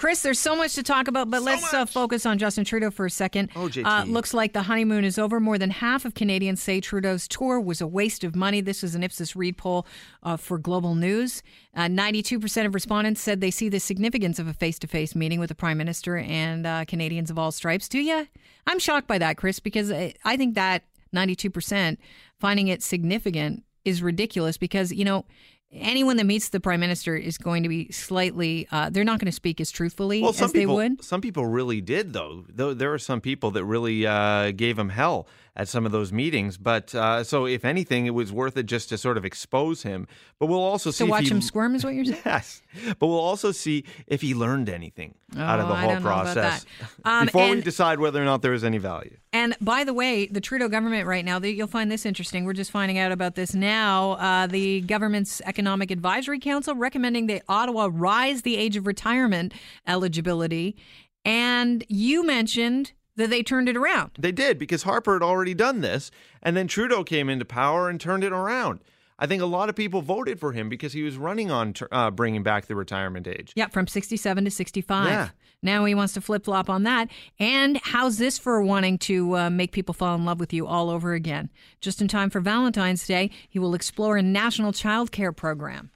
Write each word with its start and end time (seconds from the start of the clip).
Chris, 0.00 0.22
there's 0.22 0.38
so 0.38 0.56
much 0.56 0.76
to 0.76 0.82
talk 0.82 1.08
about, 1.08 1.30
but 1.30 1.40
So 1.40 1.44
let's 1.44 1.74
uh, 1.74 1.84
focus 1.84 2.24
on 2.24 2.38
Justin 2.38 2.64
Trudeau 2.64 2.90
for 2.90 3.04
a 3.04 3.10
second. 3.10 3.50
Oh, 3.54 3.68
JT. 3.68 3.84
Uh, 3.84 4.04
looks 4.06 4.32
like 4.32 4.54
the 4.54 4.62
honeymoon 4.62 5.04
is 5.04 5.18
over. 5.18 5.38
More 5.40 5.58
than 5.58 5.68
half 5.68 6.06
of 6.06 6.14
Canadians 6.14 6.62
say 6.62 6.80
Trudeau's 6.80 7.28
tour 7.28 7.60
was 7.60 7.82
a 7.82 7.86
waste 7.86 8.24
of 8.24 8.34
money. 8.34 8.62
This 8.62 8.82
is 8.82 8.94
an 8.94 9.02
Ipsos 9.02 9.36
Reid 9.36 9.58
poll 9.58 9.86
uh, 10.22 10.38
for 10.38 10.56
Global 10.56 10.94
News. 10.94 11.42
Uh, 11.76 11.82
92% 11.82 12.64
of 12.64 12.72
respondents 12.72 13.20
said 13.20 13.42
they 13.42 13.50
see 13.50 13.68
the 13.68 13.78
significance 13.78 14.38
of 14.38 14.48
a 14.48 14.54
face 14.54 14.78
to 14.78 14.86
face 14.86 15.14
meeting 15.14 15.38
with 15.38 15.50
the 15.50 15.54
Prime 15.54 15.76
Minister 15.76 16.16
and 16.16 16.66
uh, 16.66 16.86
Canadians 16.86 17.30
of 17.30 17.38
all 17.38 17.52
stripes. 17.52 17.86
Do 17.86 17.98
you? 17.98 18.26
I'm 18.66 18.78
shocked 18.78 19.06
by 19.06 19.18
that, 19.18 19.36
Chris, 19.36 19.60
because 19.60 19.92
I, 19.92 20.14
I 20.24 20.38
think 20.38 20.54
that 20.54 20.84
92% 21.14 21.98
finding 22.38 22.68
it 22.68 22.82
significant 22.82 23.64
is 23.84 24.02
ridiculous 24.02 24.56
because, 24.56 24.92
you 24.92 25.04
know, 25.04 25.26
anyone 25.72 26.16
that 26.16 26.24
meets 26.24 26.48
the 26.48 26.60
prime 26.60 26.80
minister 26.80 27.16
is 27.16 27.38
going 27.38 27.62
to 27.62 27.68
be 27.68 27.90
slightly 27.92 28.66
uh, 28.72 28.90
they're 28.90 29.04
not 29.04 29.20
going 29.20 29.26
to 29.26 29.32
speak 29.32 29.60
as 29.60 29.70
truthfully 29.70 30.20
Well, 30.20 30.30
as 30.30 30.36
some 30.36 30.50
they 30.52 30.60
people, 30.60 30.74
would 30.76 31.04
some 31.04 31.20
people 31.20 31.46
really 31.46 31.80
did, 31.80 32.12
though. 32.12 32.44
Though 32.48 32.74
there 32.74 32.92
are 32.92 32.98
some 32.98 33.20
people 33.20 33.52
that 33.52 33.64
really 33.64 34.06
uh, 34.06 34.50
gave 34.52 34.78
him 34.78 34.88
hell 34.88 35.26
at 35.56 35.68
some 35.68 35.84
of 35.86 35.92
those 35.92 36.12
meetings. 36.12 36.56
But 36.56 36.94
uh, 36.94 37.24
so, 37.24 37.46
if 37.46 37.64
anything, 37.64 38.06
it 38.06 38.10
was 38.14 38.32
worth 38.32 38.56
it 38.56 38.64
just 38.66 38.88
to 38.90 38.98
sort 38.98 39.16
of 39.16 39.24
expose 39.24 39.82
him. 39.82 40.06
But 40.38 40.46
we'll 40.46 40.60
also 40.60 40.90
see 40.90 41.04
to 41.04 41.10
watch 41.10 41.24
he, 41.24 41.30
him 41.30 41.40
squirm 41.42 41.74
is 41.74 41.84
what 41.84 41.94
you're 41.94 42.04
saying 42.04 42.22
Yes, 42.24 42.62
but 42.98 43.06
we'll 43.06 43.18
also 43.18 43.52
see 43.52 43.84
if 44.06 44.22
he 44.22 44.34
learned 44.34 44.68
anything 44.68 45.14
out 45.36 45.60
of 45.60 45.66
Oh, 45.66 45.68
the 45.68 45.74
whole 45.76 45.90
know 45.90 45.96
about 45.98 46.02
process. 46.02 46.66
Um, 47.04 47.26
before 47.26 47.50
we 47.50 47.60
decide 47.60 48.00
whether 48.00 48.20
or 48.20 48.24
not 48.24 48.42
there 48.42 48.52
is 48.52 48.64
any 48.64 48.78
value. 48.78 49.16
and 49.32 49.54
by 49.60 49.84
the 49.84 49.92
way 49.94 50.26
the 50.26 50.40
trudeau 50.40 50.68
government 50.68 51.06
right 51.06 51.24
now 51.24 51.38
you'll 51.38 51.66
find 51.66 51.90
this 51.90 52.04
interesting 52.06 52.44
we're 52.44 52.52
just 52.52 52.70
finding 52.70 52.98
out 52.98 53.12
about 53.12 53.34
this 53.36 53.54
now 53.54 54.12
uh, 54.12 54.46
the 54.46 54.80
government's 54.82 55.40
economic 55.46 55.90
advisory 55.90 56.38
council 56.40 56.74
recommending 56.74 57.26
that 57.28 57.42
ottawa 57.48 57.88
rise 57.92 58.42
the 58.42 58.56
age 58.56 58.76
of 58.76 58.86
retirement 58.86 59.52
eligibility 59.86 60.76
and 61.24 61.84
you 61.88 62.24
mentioned 62.26 62.92
that 63.20 63.30
they 63.30 63.42
turned 63.42 63.68
it 63.68 63.76
around 63.76 64.10
They 64.18 64.32
did 64.32 64.58
because 64.58 64.82
Harper 64.82 65.14
had 65.14 65.22
already 65.22 65.54
done 65.54 65.80
this, 65.80 66.10
and 66.42 66.56
then 66.56 66.66
Trudeau 66.66 67.04
came 67.04 67.28
into 67.28 67.44
power 67.44 67.88
and 67.88 68.00
turned 68.00 68.24
it 68.24 68.32
around. 68.32 68.80
I 69.18 69.26
think 69.26 69.42
a 69.42 69.46
lot 69.46 69.68
of 69.68 69.76
people 69.76 70.00
voted 70.00 70.40
for 70.40 70.52
him 70.52 70.70
because 70.70 70.94
he 70.94 71.02
was 71.02 71.18
running 71.18 71.50
on 71.50 71.74
uh, 71.92 72.10
bringing 72.10 72.42
back 72.42 72.66
the 72.66 72.74
retirement 72.74 73.28
age. 73.28 73.52
Yeah, 73.54 73.68
from 73.68 73.86
67 73.86 74.44
to 74.44 74.50
65. 74.50 75.06
Yeah. 75.08 75.28
Now 75.62 75.84
he 75.84 75.94
wants 75.94 76.14
to 76.14 76.22
flip 76.22 76.44
flop 76.46 76.70
on 76.70 76.84
that. 76.84 77.08
And 77.38 77.78
how's 77.82 78.16
this 78.16 78.38
for 78.38 78.62
wanting 78.62 78.96
to 78.98 79.36
uh, 79.36 79.50
make 79.50 79.72
people 79.72 79.92
fall 79.92 80.14
in 80.14 80.24
love 80.24 80.40
with 80.40 80.54
you 80.54 80.66
all 80.66 80.88
over 80.88 81.12
again? 81.12 81.50
Just 81.82 82.00
in 82.00 82.08
time 82.08 82.30
for 82.30 82.40
Valentine's 82.40 83.06
Day, 83.06 83.30
he 83.48 83.58
will 83.58 83.74
explore 83.74 84.16
a 84.16 84.22
national 84.22 84.72
child 84.72 85.12
care 85.12 85.32
program. 85.32 85.90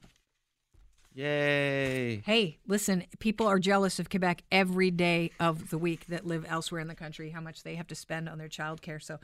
Yay! 1.15 2.23
Hey, 2.27 2.59
listen, 2.67 3.05
people 3.21 3.47
are 3.47 3.61
jealous 3.61 4.01
of 4.01 4.11
Quebec 4.11 4.43
every 4.51 4.91
day 4.91 5.31
of 5.39 5.71
the 5.71 5.79
week 5.79 6.07
that 6.09 6.27
live 6.27 6.45
elsewhere 6.49 6.81
in 6.81 6.89
the 6.89 6.95
country, 6.95 7.31
how 7.31 7.41
much 7.41 7.63
they 7.63 7.77
have 7.77 7.87
to 7.87 7.95
spend 7.95 8.29
on 8.29 8.39
their 8.39 8.49
child 8.49 8.83
care. 8.83 8.99
So 8.99 9.21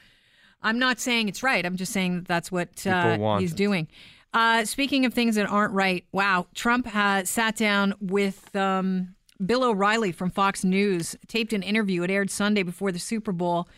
I'm 0.63 0.79
not 0.79 1.01
saying 1.01 1.29
it's 1.29 1.43
right. 1.43 1.67
I'm 1.67 1.77
just 1.77 1.93
saying 1.93 2.17
that 2.17 2.29
that's 2.29 2.53
what 2.53 2.87
uh, 2.87 3.39
he's 3.39 3.53
it. 3.53 3.57
doing. 3.57 3.89
Uh, 4.33 4.65
speaking 4.65 5.05
of 5.05 5.13
things 5.13 5.35
that 5.35 5.51
aren't 5.51 5.73
right, 5.73 6.05
wow, 6.13 6.47
Trump 6.55 6.95
uh, 6.95 7.25
sat 7.25 7.57
down 7.57 7.95
with 8.01 8.55
um, 8.55 9.17
Bill 9.45 9.65
O'Reilly 9.65 10.13
from 10.13 10.31
Fox 10.31 10.63
News, 10.63 11.17
taped 11.27 11.53
an 11.53 11.65
interview. 11.65 12.05
It 12.05 12.11
aired 12.11 12.31
Sunday 12.31 12.63
before 12.63 12.93
the 12.93 13.01
Super 13.01 13.33
Bowl. 13.33 13.69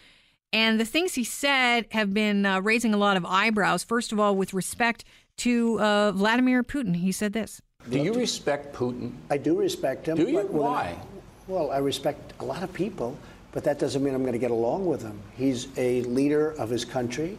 And 0.53 0.79
the 0.79 0.85
things 0.85 1.15
he 1.15 1.25
said 1.25 1.87
have 1.93 2.13
been 2.13 2.45
uh, 2.45 2.61
raising 2.61 2.93
a 2.93 2.99
lot 2.99 3.17
of 3.17 3.25
eyebrows. 3.25 3.83
First 3.83 4.13
of 4.13 4.21
all, 4.21 4.37
with 4.37 4.53
respect 4.53 5.03
to 5.39 5.81
uh, 5.81 6.13
Vladimir 6.13 6.63
Putin, 6.63 6.97
he 6.97 7.11
said 7.11 7.33
this. 7.33 7.63
Do 7.91 7.99
you 7.99 8.13
respect 8.15 8.75
Putin? 8.75 9.13
I 9.31 9.37
do 9.37 9.59
respect 9.59 10.07
him. 10.09 10.17
Do 10.17 10.29
you? 10.31 10.41
Why? 10.41 10.97
I- 11.01 11.07
well, 11.49 11.71
I 11.73 11.79
respect 11.79 12.35
a 12.41 12.45
lot 12.45 12.63
of 12.63 12.73
people, 12.73 13.17
but 13.51 13.65
that 13.65 13.79
doesn't 13.81 14.03
mean 14.03 14.15
I'm 14.15 14.23
going 14.23 14.33
to 14.33 14.39
get 14.39 14.53
along 14.53 14.87
with 14.87 15.03
him. 15.03 15.19
He's 15.37 15.67
a 15.77 16.03
leader 16.03 16.53
of 16.53 16.71
his 16.71 16.85
country. 16.85 17.37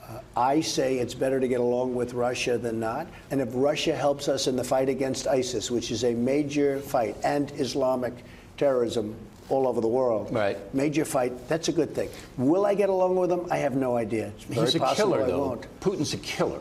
Uh, 0.00 0.20
I 0.36 0.60
say 0.60 0.98
it's 0.98 1.12
better 1.14 1.40
to 1.40 1.48
get 1.48 1.58
along 1.60 1.94
with 1.96 2.14
Russia 2.14 2.56
than 2.56 2.78
not. 2.78 3.08
And 3.32 3.40
if 3.40 3.48
Russia 3.52 3.96
helps 3.96 4.28
us 4.28 4.46
in 4.46 4.54
the 4.54 4.62
fight 4.64 4.88
against 4.88 5.26
ISIS, 5.26 5.70
which 5.72 5.90
is 5.90 6.04
a 6.04 6.14
major 6.14 6.78
fight, 6.78 7.16
and 7.24 7.50
Islamic 7.58 8.12
terrorism 8.56 9.14
all 9.48 9.66
over 9.66 9.80
the 9.80 9.88
world, 9.88 10.32
Right. 10.32 10.56
major 10.72 11.04
fight, 11.04 11.32
that's 11.48 11.66
a 11.68 11.72
good 11.72 11.94
thing. 11.94 12.08
Will 12.38 12.64
I 12.64 12.74
get 12.74 12.88
along 12.90 13.16
with 13.16 13.30
him? 13.30 13.46
I 13.50 13.56
have 13.58 13.74
no 13.74 13.96
idea. 13.96 14.28
It's 14.36 14.44
very 14.44 14.66
He's 14.66 14.74
a 14.76 14.94
killer, 14.94 15.22
I 15.24 15.26
though. 15.26 15.38
won't. 15.48 15.80
Putin's 15.80 16.14
a 16.14 16.18
killer. 16.18 16.60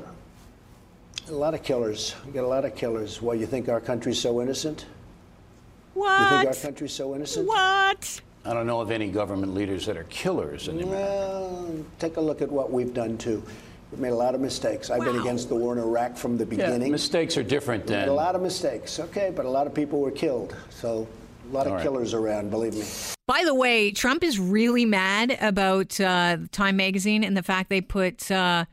A 1.32 1.34
lot 1.34 1.54
of 1.54 1.64
killers. 1.64 2.14
We 2.26 2.34
got 2.34 2.44
a 2.44 2.48
lot 2.48 2.66
of 2.66 2.76
killers. 2.76 3.22
Why, 3.22 3.36
you 3.36 3.46
think 3.46 3.70
our 3.70 3.80
country's 3.80 4.20
so 4.20 4.42
innocent? 4.42 4.86
What? 5.94 6.22
You 6.22 6.38
think 6.38 6.48
our 6.58 6.62
country's 6.62 6.92
so 6.92 7.16
innocent? 7.16 7.48
What? 7.48 8.22
I 8.44 8.54
don't 8.54 8.68
know 8.68 8.82
of 8.82 8.92
any 8.92 9.10
government 9.10 9.54
leaders 9.54 9.86
that 9.86 9.96
are 9.96 10.04
killers 10.06 10.68
anymore. 10.68 10.94
Well, 10.94 11.86
take 12.00 12.18
a 12.18 12.22
look 12.22 12.42
at 12.42 12.52
what 12.52 12.70
we've 12.72 12.94
done 12.94 13.18
too. 13.18 13.42
We've 13.92 14.02
made 14.02 14.12
a 14.12 14.16
lot 14.16 14.36
of 14.36 14.42
mistakes. 14.42 14.90
I've 14.90 15.04
been 15.06 15.20
against 15.20 15.48
the 15.48 15.56
war 15.56 15.72
in 15.74 15.80
Iraq 15.80 16.18
from 16.18 16.38
the 16.38 16.46
beginning. 16.46 16.66
Yeah, 16.66 16.76
beginning. 16.76 16.92
mistakes 16.92 17.38
are 17.38 17.44
different 17.44 17.88
Made 17.88 17.96
than. 17.96 18.10
a 18.10 18.14
lot 18.14 18.36
of 18.36 18.42
mistakes, 18.42 19.00
okay, 19.00 19.32
but 19.34 19.46
a 19.46 19.50
lot 19.50 19.68
of 19.68 19.74
people 19.74 20.02
were 20.02 20.12
killed. 20.12 20.54
So 20.70 21.08
a 21.50 21.54
lot 21.54 21.66
of 21.66 21.72
All 21.74 21.78
right. 21.78 21.84
killers 21.84 22.14
around, 22.14 22.50
believe 22.50 22.74
me. 22.74 22.84
By 23.28 23.44
the 23.46 23.56
way, 23.56 23.92
Trump 23.92 24.24
is 24.24 24.38
really 24.40 24.86
mad 24.86 25.38
about 25.40 25.98
uh, 26.00 26.38
Time 26.52 26.76
Magazine 26.76 27.24
and 27.24 27.38
the 27.38 27.44
fact 27.44 27.70
they 27.70 27.82
put 27.82 28.30
uh, 28.32 28.66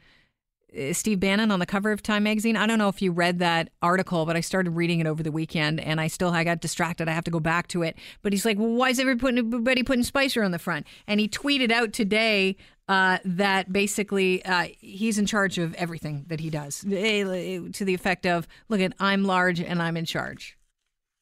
Steve 0.93 1.21
Bannon 1.21 1.51
on 1.51 1.61
the 1.61 1.67
cover 1.67 1.93
of 1.93 2.03
Time 2.03 2.25
Magazine. 2.25 2.57
I 2.57 2.67
don't 2.67 2.79
know 2.79 2.89
if 2.89 3.01
you 3.01 3.11
read 3.11 3.39
that 3.39 3.71
article, 3.81 4.27
but 4.27 4.37
I 4.37 4.41
started 4.41 4.71
reading 4.73 5.01
it 5.01 5.07
over 5.07 5.23
the 5.23 5.33
weekend, 5.33 5.81
and 5.81 6.01
I 6.01 6.09
still 6.09 6.31
I 6.31 6.45
got 6.45 6.61
distracted. 6.61 7.09
I 7.09 7.13
have 7.13 7.25
to 7.25 7.31
go 7.31 7.41
back 7.41 7.69
to 7.69 7.83
it. 7.83 7.97
But 8.23 8.33
he's 8.33 8.45
like, 8.45 8.59
well, 8.59 8.69
"Why 8.69 8.91
is 8.91 9.01
everybody 9.01 9.83
putting, 9.83 10.03
Spicer 10.03 10.43
on 10.43 10.51
the 10.51 10.59
front?" 10.59 10.87
And 11.07 11.21
he 11.21 11.29
tweeted 11.29 11.71
out 11.73 11.93
today 11.93 12.57
uh, 12.87 13.19
that 13.25 13.73
basically 13.73 14.45
uh, 14.45 14.69
he's 14.79 15.19
in 15.19 15.27
charge 15.27 15.59
of 15.59 15.75
everything 15.75 16.27
that 16.29 16.41
he 16.41 16.51
does, 16.51 16.81
to 16.81 16.89
the 17.85 17.95
effect 17.95 18.27
of, 18.27 18.47
"Look 18.69 18.81
at 18.81 18.93
I'm 19.01 19.25
large 19.25 19.61
and 19.61 19.81
I'm 19.81 19.97
in 19.97 20.05
charge." 20.05 20.59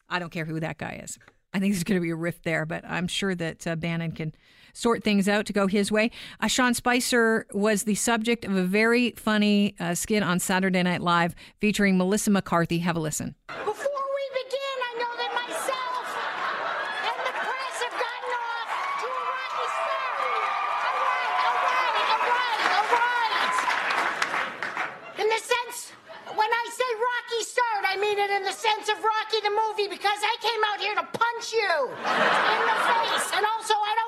I 0.08 0.18
don't 0.18 0.30
care 0.30 0.44
who 0.44 0.60
that 0.60 0.78
guy 0.78 1.00
is. 1.02 1.18
I 1.52 1.58
think 1.58 1.72
there's 1.72 1.84
going 1.84 2.00
to 2.00 2.04
be 2.04 2.10
a 2.10 2.16
rift 2.16 2.44
there, 2.44 2.66
but 2.66 2.84
I'm 2.84 3.08
sure 3.08 3.34
that 3.34 3.66
uh, 3.66 3.76
Bannon 3.76 4.12
can 4.12 4.34
sort 4.76 5.02
things 5.02 5.28
out 5.28 5.46
to 5.46 5.52
go 5.52 5.66
his 5.66 5.90
way. 5.90 6.10
Uh, 6.40 6.46
Sean 6.46 6.74
Spicer 6.74 7.46
was 7.52 7.84
the 7.84 7.94
subject 7.94 8.44
of 8.44 8.54
a 8.54 8.62
very 8.62 9.12
funny 9.12 9.74
uh, 9.80 9.94
skit 9.94 10.22
on 10.22 10.38
Saturday 10.38 10.82
Night 10.82 11.00
Live 11.00 11.34
featuring 11.60 11.96
Melissa 11.96 12.30
McCarthy. 12.30 12.78
Have 12.80 12.96
a 12.96 13.00
listen. 13.00 13.34
Before 13.48 13.72
we 13.72 14.24
begin, 14.44 14.76
I 14.84 14.92
know 15.00 15.12
that 15.16 15.32
myself 15.32 16.04
and 17.08 17.18
the 17.24 17.32
press 17.40 17.76
have 17.88 17.96
gotten 17.96 18.32
off 18.36 18.68
to 19.00 19.08
a 19.08 19.22
rocky 19.32 19.66
start. 19.80 20.20
All 21.40 21.56
right, 21.56 22.04
all 22.12 22.20
right, 22.20 22.20
all 22.20 22.20
right, 22.28 22.60
all 22.76 22.86
right. 22.92 23.56
In 25.24 25.26
the 25.32 25.40
sense, 25.40 25.96
when 26.36 26.50
I 26.52 26.64
say 26.68 26.88
rocky 27.00 27.42
start, 27.48 27.82
I 27.88 27.96
mean 27.96 28.18
it 28.20 28.30
in 28.30 28.44
the 28.44 28.52
sense 28.52 28.92
of 28.92 29.00
Rocky 29.00 29.40
the 29.40 29.50
movie 29.50 29.88
because 29.88 30.20
I 30.20 30.36
came 30.44 30.62
out 30.68 30.78
here 30.84 30.94
to 31.00 31.06
punch 31.16 31.52
you 31.52 31.72
in 31.96 32.60
the 32.68 32.78
face. 32.84 33.26
And 33.32 33.44
also, 33.56 33.72
I 33.74 33.92
don't 33.96 34.05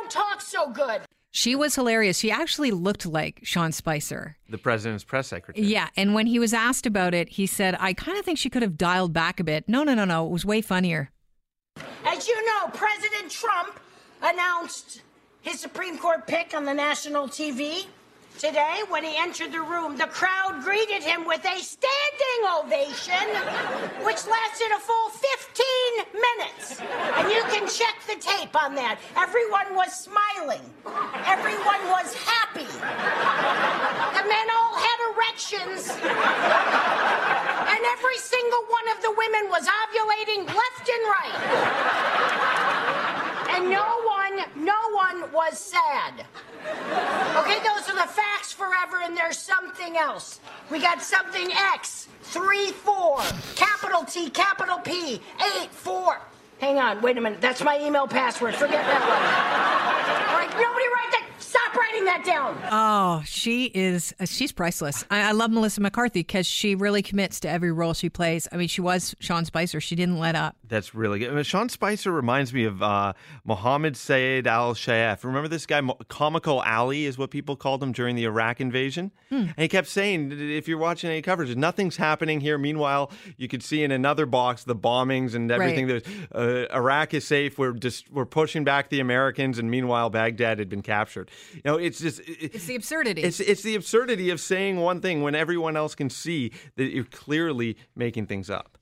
so 0.58 0.70
good. 0.70 1.00
She 1.30 1.54
was 1.54 1.74
hilarious. 1.74 2.18
She 2.18 2.30
actually 2.30 2.70
looked 2.70 3.06
like 3.06 3.40
Sean 3.42 3.70
Spicer. 3.70 4.36
The 4.48 4.58
president's 4.58 5.04
press 5.04 5.28
secretary. 5.28 5.66
Yeah, 5.66 5.88
and 5.96 6.14
when 6.14 6.26
he 6.26 6.38
was 6.38 6.54
asked 6.54 6.86
about 6.86 7.14
it, 7.14 7.28
he 7.28 7.46
said, 7.46 7.76
"I 7.78 7.92
kind 7.92 8.18
of 8.18 8.24
think 8.24 8.38
she 8.38 8.50
could 8.50 8.62
have 8.62 8.76
dialed 8.78 9.12
back 9.12 9.38
a 9.38 9.44
bit." 9.44 9.68
No, 9.68 9.84
no, 9.84 9.94
no, 9.94 10.04
no. 10.04 10.26
It 10.26 10.30
was 10.30 10.44
way 10.44 10.62
funnier. 10.62 11.10
As 12.04 12.26
you 12.26 12.46
know, 12.46 12.68
President 12.68 13.30
Trump 13.30 13.78
announced 14.22 15.02
his 15.42 15.60
Supreme 15.60 15.98
Court 15.98 16.26
pick 16.26 16.54
on 16.54 16.64
the 16.64 16.74
national 16.74 17.28
TV 17.28 17.86
today. 18.38 18.82
When 18.88 19.04
he 19.04 19.14
entered 19.16 19.52
the 19.52 19.60
room, 19.60 19.96
the 19.96 20.06
crowd 20.06 20.62
greeted 20.64 21.02
him 21.02 21.24
with 21.26 21.44
a 21.44 21.58
standing 21.60 22.42
ovation, 22.58 23.28
which 24.04 24.26
lasted 24.26 24.70
a 24.74 24.80
full 24.80 25.10
15 25.10 26.20
minutes. 26.26 26.80
And 26.80 27.28
you 27.30 27.42
can 27.52 27.57
check 27.68 27.96
the 28.06 28.16
tape 28.20 28.56
on 28.56 28.74
that. 28.74 28.98
Everyone 29.16 29.74
was 29.76 29.92
smiling, 29.92 30.62
everyone 31.26 31.82
was 31.92 32.14
happy. 32.14 32.64
The 32.64 34.24
men 34.26 34.46
all 34.56 34.74
had 34.76 34.98
erections. 35.12 35.90
And 37.68 37.84
every 37.92 38.18
single 38.18 38.64
one 38.68 38.88
of 38.96 39.02
the 39.02 39.12
women 39.16 39.50
was 39.50 39.68
ovulating 39.68 40.46
left 40.46 40.88
and 40.88 41.04
right. 41.06 41.36
And 43.56 43.70
no 43.70 43.84
one, 44.04 44.44
no 44.56 44.90
one 44.92 45.30
was 45.32 45.58
sad. 45.58 46.26
Okay, 47.36 47.58
those 47.62 47.88
are 47.88 47.94
the 47.94 48.10
facts 48.10 48.52
forever, 48.52 49.02
and 49.02 49.16
there's 49.16 49.38
something 49.38 49.96
else. 49.96 50.40
We 50.70 50.80
got 50.80 51.02
something 51.02 51.50
X, 51.74 52.08
3 52.22 52.72
4, 52.72 53.22
capital 53.54 54.04
T, 54.04 54.30
capital 54.30 54.78
P, 54.78 55.20
8 55.60 55.70
4. 55.70 56.20
Hang 56.60 56.78
on, 56.78 57.00
wait 57.02 57.16
a 57.16 57.20
minute. 57.20 57.40
That's 57.40 57.62
my 57.62 57.78
email 57.80 58.08
password. 58.08 58.54
Forget 58.54 58.82
that 58.84 59.02
one. 59.06 59.22
All 60.34 60.38
right, 60.38 60.50
nobody 60.58 60.87
that. 62.08 62.24
Stop 62.24 62.26
writing 62.26 62.60
that 62.60 62.62
down. 62.62 62.68
Oh, 62.70 63.22
she 63.24 63.66
is. 63.66 64.14
Uh, 64.18 64.24
she's 64.26 64.52
priceless. 64.52 65.04
I, 65.10 65.28
I 65.28 65.32
love 65.32 65.50
Melissa 65.50 65.80
McCarthy 65.80 66.20
because 66.20 66.46
she 66.46 66.74
really 66.74 67.02
commits 67.02 67.40
to 67.40 67.48
every 67.48 67.72
role 67.72 67.94
she 67.94 68.08
plays. 68.08 68.48
I 68.52 68.56
mean, 68.56 68.68
she 68.68 68.80
was 68.80 69.14
Sean 69.20 69.44
Spicer. 69.44 69.80
She 69.80 69.94
didn't 69.94 70.18
let 70.18 70.34
up. 70.34 70.56
That's 70.68 70.94
really 70.94 71.18
good. 71.20 71.30
I 71.30 71.34
mean, 71.34 71.44
Sean 71.44 71.68
Spicer 71.68 72.12
reminds 72.12 72.52
me 72.52 72.64
of 72.64 72.82
uh, 72.82 73.12
Mohammed 73.44 73.96
Sayed 73.96 74.46
Al 74.46 74.74
Shayef. 74.74 75.24
Remember 75.24 75.48
this 75.48 75.66
guy? 75.66 75.80
Mo- 75.80 75.98
Comical 76.08 76.60
Ali 76.60 77.04
is 77.06 77.16
what 77.18 77.30
people 77.30 77.56
called 77.56 77.82
him 77.82 77.92
during 77.92 78.16
the 78.16 78.24
Iraq 78.24 78.60
invasion. 78.60 79.12
And 79.30 79.54
he 79.58 79.68
kept 79.68 79.88
saying, 79.88 80.32
if 80.32 80.68
you're 80.68 80.78
watching 80.78 81.10
any 81.10 81.22
coverage, 81.22 81.54
nothing's 81.54 81.96
happening 81.96 82.40
here. 82.40 82.56
Meanwhile, 82.56 83.10
you 83.36 83.46
could 83.46 83.62
see 83.62 83.82
in 83.82 83.90
another 83.92 84.24
box 84.26 84.64
the 84.64 84.74
bombings 84.74 85.34
and 85.34 85.50
everything. 85.50 85.86
Right. 85.86 86.02
There's 86.32 86.68
uh, 86.70 86.74
Iraq 86.74 87.14
is 87.14 87.26
safe. 87.26 87.58
We're 87.58 87.72
just 87.72 88.10
we're 88.10 88.24
pushing 88.24 88.64
back 88.64 88.88
the 88.88 89.00
Americans, 89.00 89.58
and 89.58 89.70
meanwhile, 89.70 90.08
Baghdad 90.10 90.58
had 90.58 90.68
been 90.68 90.82
captured. 90.82 91.30
You 91.54 91.60
know, 91.64 91.76
it's 91.76 91.97
just 92.00 92.20
it, 92.20 92.54
It's 92.54 92.66
the 92.66 92.76
absurdity. 92.76 93.22
It's 93.22 93.40
it's 93.40 93.62
the 93.62 93.74
absurdity 93.74 94.30
of 94.30 94.40
saying 94.40 94.76
one 94.78 95.00
thing 95.00 95.22
when 95.22 95.34
everyone 95.34 95.76
else 95.76 95.94
can 95.94 96.10
see 96.10 96.52
that 96.76 96.92
you're 96.92 97.04
clearly 97.04 97.76
making 97.96 98.26
things 98.26 98.50
up. 98.50 98.78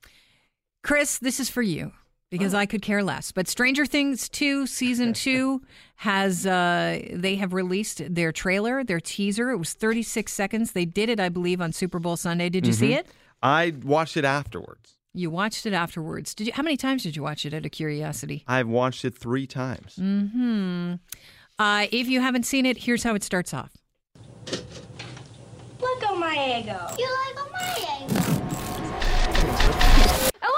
Chris, 0.83 1.17
this 1.19 1.39
is 1.39 1.49
for 1.49 1.61
you 1.61 1.91
because 2.29 2.53
I 2.53 2.65
could 2.65 2.81
care 2.81 3.03
less. 3.03 3.31
But 3.31 3.47
Stranger 3.47 3.85
Things 3.85 4.29
2 4.29 4.67
season 4.67 5.13
2 5.13 5.61
has 5.97 6.45
uh 6.45 6.99
they 7.11 7.35
have 7.35 7.53
released 7.53 8.01
their 8.13 8.31
trailer, 8.31 8.83
their 8.83 8.99
teaser. 8.99 9.49
It 9.49 9.57
was 9.57 9.73
36 9.73 10.31
seconds. 10.31 10.71
They 10.73 10.85
did 10.85 11.09
it 11.09 11.19
I 11.19 11.29
believe 11.29 11.61
on 11.61 11.71
Super 11.71 11.99
Bowl 11.99 12.17
Sunday. 12.17 12.49
Did 12.49 12.67
you 12.67 12.73
see 12.73 12.93
it? 12.93 13.07
I 13.41 13.73
watched 13.83 14.17
it 14.17 14.25
afterwards. 14.25 14.93
You 15.13 15.29
watched 15.31 15.65
it 15.65 15.73
afterwards. 15.73 16.35
Did 16.35 16.47
you 16.47 16.53
how 16.53 16.63
many 16.63 16.77
times 16.77 17.03
did 17.03 17.15
you 17.15 17.23
watch 17.23 17.45
it 17.45 17.53
out 17.53 17.65
of 17.65 17.71
curiosity? 17.71 18.43
I've 18.47 18.67
watched 18.67 19.03
it 19.03 19.17
three 19.17 19.47
times. 19.47 19.95
Mm. 19.99 20.99
Uh 21.59 21.87
if 21.91 22.07
you 22.07 22.21
haven't 22.21 22.43
seen 22.43 22.65
it, 22.67 22.77
here's 22.77 23.03
how 23.03 23.15
it 23.15 23.23
starts 23.23 23.53
off. 23.53 23.71
Look 25.81 26.03
at 26.03 26.17
my 26.17 26.59
ego. 26.59 26.79
You 26.99 27.07
like 27.09 27.35
my 27.51 27.75
ego? 28.03 28.15
I 30.41 30.57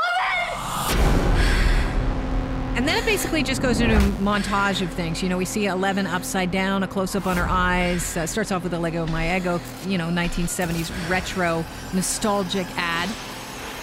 And 2.76 2.86
then 2.88 2.98
it 2.98 3.06
basically 3.06 3.44
just 3.44 3.62
goes 3.62 3.80
into 3.80 3.96
a 3.96 4.00
montage 4.22 4.82
of 4.82 4.90
things. 4.92 5.24
You 5.24 5.30
know, 5.30 5.38
we 5.38 5.46
see 5.46 5.68
Eleven 5.68 6.06
upside 6.06 6.52
down, 6.52 6.84
a 6.84 6.88
close 6.88 7.16
up 7.16 7.28
on 7.28 7.38
her 7.38 7.48
eyes. 7.48 8.18
Uh, 8.18 8.26
starts 8.28 8.52
off 8.52 8.64
with 8.64 8.74
a 8.74 8.78
Leggo 8.78 9.10
My 9.10 9.26
Eggo, 9.26 9.62
you 9.90 9.98
know, 9.98 10.10
1970s 10.10 10.92
retro 11.10 11.64
nostalgic 11.94 12.68
ad. 12.76 13.10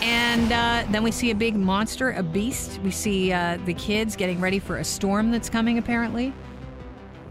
And 0.02 0.52
uh, 0.52 0.84
then 0.90 1.02
we 1.02 1.10
see 1.10 1.30
a 1.30 1.34
big 1.34 1.56
monster, 1.56 2.12
a 2.12 2.22
beast. 2.22 2.78
We 2.84 2.90
see 2.90 3.32
uh, 3.32 3.58
the 3.64 3.72
kids 3.74 4.16
getting 4.16 4.40
ready 4.40 4.58
for 4.58 4.76
a 4.76 4.84
storm 4.84 5.30
that's 5.30 5.48
coming, 5.48 5.78
apparently. 5.78 6.34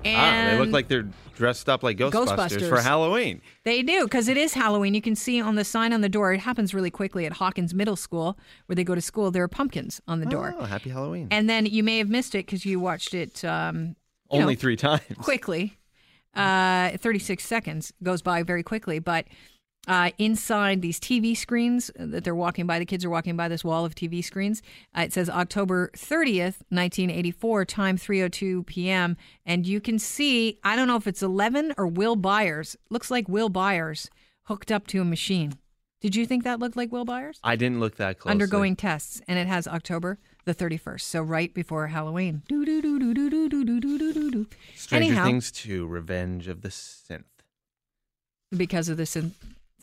And 0.06 0.16
Ah, 0.18 0.52
they 0.52 0.60
look 0.64 0.72
like 0.72 0.88
they're 0.88 1.08
dressed 1.36 1.68
up 1.68 1.82
like 1.84 1.98
Ghostbusters, 1.98 2.28
Ghostbusters. 2.38 2.70
for 2.70 2.80
Halloween. 2.80 3.42
They 3.64 3.82
do, 3.82 4.04
because 4.04 4.28
it 4.28 4.38
is 4.38 4.54
Halloween. 4.54 4.94
You 4.94 5.02
can 5.02 5.16
see 5.16 5.42
on 5.42 5.56
the 5.56 5.66
sign 5.66 5.92
on 5.94 6.02
the 6.02 6.10
door, 6.10 6.32
it 6.34 6.40
happens 6.42 6.74
really 6.74 6.92
quickly 6.92 7.26
at 7.26 7.34
Hawkins 7.34 7.74
Middle 7.74 7.96
School, 7.96 8.38
where 8.68 8.76
they 8.76 8.84
go 8.84 8.94
to 8.96 9.02
school. 9.02 9.32
There 9.32 9.44
are 9.44 9.48
pumpkins 9.48 10.00
on 10.08 10.20
the 10.20 10.26
door. 10.28 10.56
Oh, 10.58 10.66
happy 10.66 10.92
Halloween. 10.92 11.28
And 11.32 11.50
then 11.50 11.66
you 11.66 11.84
may 11.84 11.98
have 11.98 12.10
missed 12.10 12.36
it 12.36 12.46
because 12.46 12.66
you 12.66 12.80
watched 12.80 13.14
it 13.14 13.44
um, 13.44 13.96
you 14.32 14.40
Only 14.42 14.54
know, 14.54 14.60
three 14.60 14.76
times. 14.76 15.02
quickly. 15.20 15.78
Uh, 16.36 16.98
36 16.98 17.46
seconds 17.46 17.94
goes 18.04 18.22
by 18.22 18.44
very 18.44 18.62
quickly, 18.62 19.00
but 19.00 19.26
uh, 19.88 20.12
inside 20.18 20.82
these 20.82 21.00
TV 21.00 21.36
screens 21.36 21.92
that 21.96 22.24
they're 22.24 22.36
walking 22.36 22.66
by, 22.68 22.80
the 22.80 22.86
kids 22.86 23.04
are 23.06 23.10
walking 23.10 23.36
by 23.38 23.48
this 23.48 23.64
wall 23.64 23.86
of 23.86 23.96
TV 23.96 24.24
screens. 24.24 24.62
Uh, 24.98 25.02
it 25.02 25.14
says 25.14 25.30
October 25.30 25.92
30th, 25.96 26.62
1984, 26.70 27.66
time 27.66 27.98
3:02 27.98 28.66
p.m. 28.66 29.18
And 29.46 29.66
you 29.68 29.80
can 29.82 30.00
see, 30.00 30.60
I 30.64 30.76
don't 30.76 30.88
know 30.88 30.96
if 30.98 31.08
it's 31.08 31.22
11 31.24 31.74
or 31.78 31.88
Will 31.88 32.16
Byers. 32.16 32.76
Looks 32.90 33.12
like 33.12 33.28
Will 33.30 33.50
Byers 33.50 34.10
hooked 34.44 34.72
up 34.72 34.88
to 34.88 35.02
a 35.02 35.06
machine. 35.06 35.54
Did 36.02 36.16
you 36.16 36.26
think 36.28 36.44
that 36.44 36.60
looked 36.60 36.78
like 36.78 36.92
Will 36.92 37.06
Byers? 37.06 37.40
I 37.44 37.56
didn't 37.56 37.80
look 37.80 37.96
that 37.96 38.20
closely. 38.20 38.32
undergoing 38.32 38.76
tests, 38.76 39.22
and 39.28 39.40
it 39.40 39.48
has 39.48 39.68
October 39.68 40.20
the 40.44 40.54
31st, 40.54 41.02
so 41.02 41.22
right 41.24 41.52
before 41.52 41.88
Halloween. 41.88 42.44
Do, 42.48 42.64
do, 42.64 42.80
do, 42.82 43.00
do, 43.00 43.14
do, 43.16 43.30
do, 43.30 43.50
do, 43.50 43.64
do, 43.66 43.80
do, 43.98 44.14
do, 44.14 44.32
do. 44.32 44.48
Stranger 44.76 45.08
Anyhow, 45.08 45.24
Things 45.26 45.52
2, 45.52 45.88
Revenge 45.88 46.48
of 46.48 46.62
the 46.62 46.70
Synth. 46.70 47.24
because 48.56 48.88
of 48.90 48.98
the 48.98 49.04
synth- 49.04 49.32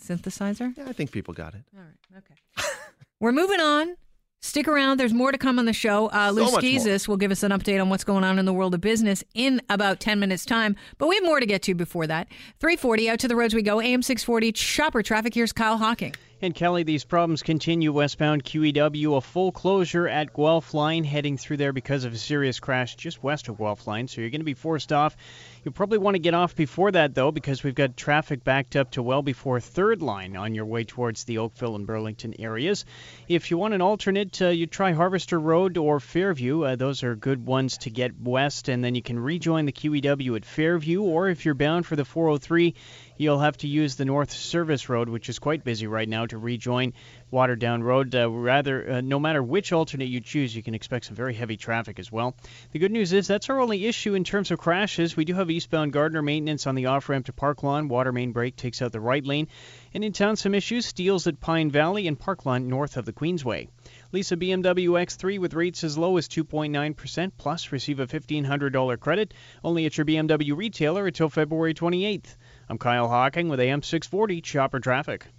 synthesizer. 0.02 0.76
Yeah, 0.76 0.84
I 0.88 0.93
think 0.93 1.10
people 1.12 1.34
got 1.34 1.54
it. 1.54 1.62
All 1.76 1.82
right, 1.82 2.19
okay. 2.19 2.69
We're 3.20 3.32
moving 3.32 3.60
on. 3.60 3.96
Stick 4.44 4.66
around. 4.66 4.99
There's 4.99 5.14
more 5.14 5.31
to 5.31 5.38
come 5.38 5.60
on 5.60 5.66
the 5.66 5.72
show. 5.72 6.10
Uh, 6.12 6.32
Lou 6.34 6.44
So 6.46 6.52
much 6.52 6.64
more. 6.64 6.72
Schizas 6.72 7.06
will 7.06 7.16
give 7.16 7.31
us 7.31 7.44
an 7.44 7.52
update 7.52 7.81
on 7.81 7.90
what's 7.90 8.02
going 8.02 8.25
on 8.25 8.40
in 8.40 8.44
the 8.44 8.52
world 8.52 8.75
of 8.75 8.81
business 8.81 9.22
in 9.34 9.62
about 9.70 10.00
10 10.00 10.19
minutes' 10.19 10.44
time. 10.44 10.75
But 10.99 11.06
we 11.06 11.14
have 11.14 11.25
more 11.25 11.38
to 11.38 11.46
get 11.46 11.62
to 11.62 11.75
before 11.76 12.08
that. 12.08 12.26
340, 12.58 13.08
out 13.08 13.20
to 13.20 13.28
the 13.28 13.37
roads 13.37 13.54
we 13.54 13.62
go. 13.62 13.81
AM 13.81 14.02
640, 14.02 14.50
chopper 14.50 15.00
traffic. 15.04 15.32
Here's 15.32 15.52
Kyle 15.52 15.78
Hawking. 15.78 16.16
And 16.40 16.56
Kelly, 16.56 16.82
these 16.82 17.05
problems 17.05 17.40
continue 17.40 17.93
westbound 17.93 18.43
QEW. 18.43 19.16
A 19.16 19.20
full 19.20 19.52
closure 19.52 20.08
at 20.08 20.34
Guelph 20.34 20.75
Line 20.75 21.05
heading 21.05 21.38
through 21.38 21.58
there 21.58 21.72
because 21.72 22.02
of 22.05 22.12
a 22.12 22.19
serious 22.19 22.58
crash 22.58 22.96
just 22.96 23.22
west 23.22 23.46
of 23.46 23.58
Guelph 23.58 23.87
Line. 23.87 24.08
So 24.08 24.20
you're 24.20 24.31
going 24.31 24.40
to 24.40 24.44
be 24.44 24.55
forced 24.55 24.93
off. 24.93 25.16
You'll 25.64 25.72
probably 25.72 25.98
want 25.98 26.16
to 26.16 26.18
get 26.18 26.34
off 26.34 26.56
before 26.56 26.90
that, 26.90 27.14
though, 27.14 27.30
because 27.30 27.62
we've 27.62 27.74
got 27.74 27.96
traffic 27.96 28.42
backed 28.42 28.74
up 28.74 28.90
to 28.92 29.02
well 29.02 29.22
before 29.22 29.60
Third 29.60 30.02
Line 30.02 30.34
on 30.34 30.56
your 30.56 30.64
way 30.64 30.82
towards 30.82 31.22
the 31.22 31.38
Oakville 31.38 31.76
and 31.76 31.86
Burlington 31.86 32.34
areas. 32.40 32.84
If 33.28 33.52
you 33.52 33.58
want 33.58 33.72
an 33.72 33.80
alternate, 33.80 34.42
uh, 34.42 34.48
you 34.48 34.66
try 34.66 34.90
Harvester 34.90 35.38
Road 35.38 35.78
or 35.78 36.00
Fairview. 36.00 36.64
Uh, 36.64 36.74
those 36.74 37.04
are 37.04 37.14
good 37.14 37.46
ones 37.46 37.78
to 37.78 37.90
get 37.90 38.20
west, 38.20 38.68
and 38.68 38.82
then 38.82 38.96
you 38.96 39.02
can 39.02 39.20
rejoin 39.20 39.66
the 39.66 39.72
QEW 39.72 40.34
at 40.34 40.44
Fairview. 40.44 41.00
Or 41.00 41.28
if 41.28 41.44
you're 41.44 41.54
bound 41.54 41.86
for 41.86 41.94
the 41.94 42.04
403, 42.04 42.74
you'll 43.16 43.38
have 43.38 43.56
to 43.58 43.68
use 43.68 43.94
the 43.94 44.04
North 44.04 44.32
Service 44.32 44.88
Road, 44.88 45.08
which 45.08 45.28
is 45.28 45.38
quite 45.38 45.62
busy 45.62 45.86
right 45.86 46.08
now, 46.08 46.26
to 46.26 46.38
rejoin 46.38 46.92
Waterdown 47.32 47.84
Road. 47.84 48.14
Uh, 48.14 48.28
rather, 48.28 48.94
uh, 48.94 49.00
no 49.00 49.20
matter 49.20 49.42
which 49.42 49.72
alternate 49.72 50.08
you 50.08 50.20
choose, 50.20 50.54
you 50.54 50.62
can 50.62 50.74
expect 50.74 51.04
some 51.04 51.14
very 51.14 51.34
heavy 51.34 51.56
traffic 51.56 52.00
as 52.00 52.10
well. 52.10 52.34
The 52.72 52.80
good 52.80 52.90
news 52.90 53.12
is 53.12 53.28
that's 53.28 53.48
our 53.48 53.60
only 53.60 53.86
issue 53.86 54.14
in 54.14 54.24
terms 54.24 54.50
of 54.50 54.58
crashes. 54.58 55.16
We 55.16 55.24
do 55.24 55.34
have 55.34 55.51
eastbound 55.52 55.93
Gardiner 55.93 56.22
maintenance 56.22 56.66
on 56.66 56.75
the 56.75 56.87
off 56.87 57.08
ramp 57.08 57.26
to 57.26 57.32
Park 57.32 57.62
Lawn. 57.62 57.88
Water 57.88 58.12
main 58.12 58.32
break 58.32 58.56
takes 58.56 58.82
out 58.82 58.93
the 58.93 59.00
right 59.00 59.25
lane. 59.25 59.49
And 59.94 60.02
in 60.02 60.12
town, 60.12 60.37
some 60.37 60.54
issues. 60.54 60.87
Steeles 60.87 61.26
at 61.26 61.40
Pine 61.40 61.70
Valley 61.70 62.06
and 62.08 62.19
Park 62.19 62.44
Lawn 62.44 62.69
north 62.69 62.96
of 62.96 63.04
the 63.04 63.12
Queensway. 63.12 63.69
Lisa 64.12 64.37
BMW 64.37 64.88
X3 64.88 65.38
with 65.38 65.54
rates 65.54 65.84
as 65.84 65.96
low 65.96 66.16
as 66.16 66.28
2.9% 66.28 67.32
plus 67.38 67.72
receive 67.72 68.00
a 68.00 68.06
$1,500 68.06 69.00
credit 69.00 69.34
only 69.64 69.87
at 69.87 69.96
your 69.96 70.04
BMW 70.04 70.56
retailer 70.56 71.06
until 71.06 71.28
February 71.28 71.75
28th. 71.75 72.37
I'm 72.69 72.78
Kyle 72.78 73.08
Hawking 73.08 73.48
with 73.48 73.60
AM 73.60 73.82
640 73.82 74.40
Chopper 74.40 74.81
Traffic. 74.81 75.31